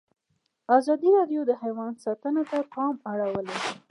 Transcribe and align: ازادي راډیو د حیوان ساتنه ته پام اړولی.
ازادي 0.77 1.09
راډیو 1.17 1.41
د 1.45 1.51
حیوان 1.61 1.93
ساتنه 2.03 2.41
ته 2.49 2.57
پام 2.73 2.95
اړولی. 3.11 3.57